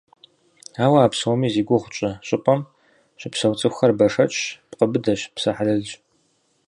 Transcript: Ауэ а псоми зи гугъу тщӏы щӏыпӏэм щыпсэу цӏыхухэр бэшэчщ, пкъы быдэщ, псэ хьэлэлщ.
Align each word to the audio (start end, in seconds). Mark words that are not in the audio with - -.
Ауэ 0.83 0.99
а 1.05 1.09
псоми 1.13 1.47
зи 1.53 1.63
гугъу 1.67 1.89
тщӏы 1.91 2.11
щӏыпӏэм 2.27 2.59
щыпсэу 3.19 3.57
цӏыхухэр 3.59 3.91
бэшэчщ, 3.97 4.39
пкъы 4.69 4.85
быдэщ, 4.91 5.21
псэ 5.35 5.51
хьэлэлщ. 5.55 5.91